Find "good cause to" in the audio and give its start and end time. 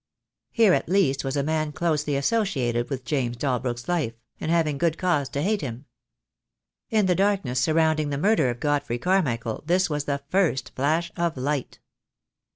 4.79-5.43